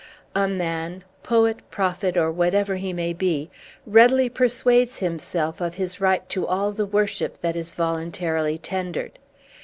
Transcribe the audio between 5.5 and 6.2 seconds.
of his